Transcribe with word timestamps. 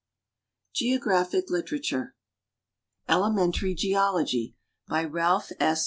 GEOGRAPHIC 0.73 1.51
LITERATURE 1.51 2.15
Elemmtanj 3.07 3.77
Geology. 3.77 4.55
Ry 4.89 5.05
Rali)h 5.05 5.51
S. 5.59 5.79